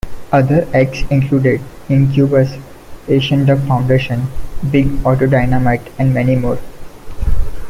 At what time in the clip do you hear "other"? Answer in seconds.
0.31-0.67